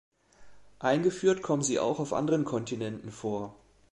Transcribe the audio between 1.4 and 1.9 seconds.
kommen sie